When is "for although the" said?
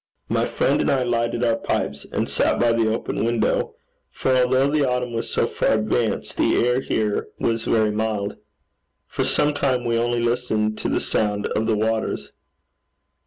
4.09-4.83